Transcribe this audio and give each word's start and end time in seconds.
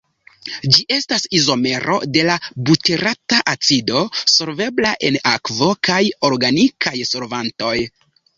Ĝi 0.75 0.83
estas 0.93 1.25
izomero 1.39 1.97
de 2.15 2.23
la 2.29 2.37
buterata 2.69 3.41
acido, 3.53 4.01
solvebla 4.37 4.95
en 5.11 5.19
akvo 5.33 5.69
kaj 5.91 6.01
organikaj 6.31 6.97
solvantoj. 7.13 7.77